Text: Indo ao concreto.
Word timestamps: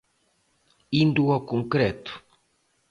Indo 1.03 1.23
ao 1.31 1.41
concreto. 1.51 2.13